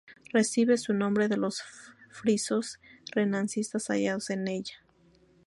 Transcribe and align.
Recibe 0.33 0.79
su 0.79 0.95
nombre 0.95 1.27
de 1.27 1.37
los 1.37 1.61
frisos 2.09 2.79
renacentistas 3.11 3.85
hallados 3.91 4.31
en 4.31 4.47
ella. 4.47 4.83